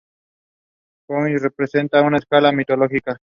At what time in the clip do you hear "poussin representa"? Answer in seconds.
1.07-2.01